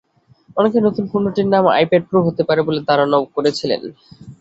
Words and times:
অনেকেই 0.57 0.85
নতুন 0.87 1.05
পণ্যটির 1.11 1.47
নাম 1.53 1.63
আইপ্যাড 1.71 2.03
প্রো 2.09 2.19
হতে 2.27 2.43
পারে 2.47 2.61
বলে 2.67 2.79
ধারণাও 2.89 3.23
করছিলেন। 3.35 3.81